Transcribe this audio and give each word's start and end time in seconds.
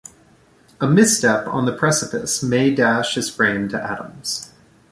A 0.79 0.87
misstep 0.87 1.45
on 1.45 1.67
the 1.67 1.71
precipice 1.77 2.41
may 2.41 2.73
dash 2.73 3.13
his 3.13 3.29
frame 3.29 3.69
to 3.69 3.79
atoms. 3.79 4.51